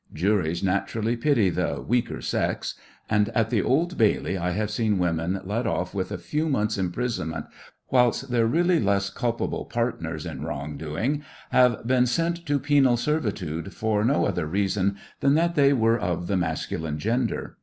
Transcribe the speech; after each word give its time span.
Juries 0.13 0.63
naturally 0.63 1.15
pity 1.15 1.51
the 1.51 1.79
"weaker 1.79 2.21
sex," 2.21 2.73
and 3.07 3.29
at 3.37 3.51
the 3.51 3.61
Old 3.61 3.99
Bailey 3.99 4.35
I 4.35 4.49
have 4.49 4.71
seen 4.71 4.97
women 4.97 5.39
let 5.43 5.67
off 5.67 5.93
with 5.93 6.11
a 6.11 6.17
few 6.17 6.49
months' 6.49 6.75
imprisonment 6.79 7.45
whilst 7.91 8.31
their 8.31 8.47
really 8.47 8.79
less 8.79 9.11
culpable 9.11 9.65
partners 9.65 10.25
in 10.25 10.41
wrongdoing 10.41 11.21
have 11.51 11.85
been 11.85 12.07
sent 12.07 12.47
to 12.47 12.57
penal 12.59 12.97
servitude 12.97 13.73
for 13.75 14.03
no 14.03 14.25
other 14.25 14.47
reason 14.47 14.97
than 15.19 15.35
that 15.35 15.53
they 15.53 15.71
were 15.71 15.99
of 15.99 16.25
the 16.25 16.35
masculine 16.35 16.97
gender. 16.97 17.57